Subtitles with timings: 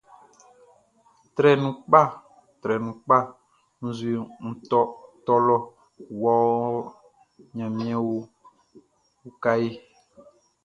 [1.35, 2.01] Trɛ nu pka
[2.61, 3.17] trɛ nu pka
[3.83, 4.13] nʼzue
[4.49, 5.57] nʼtôlô
[6.21, 6.81] yôhô,
[7.53, 7.99] gnamien
[9.25, 9.69] o kahé.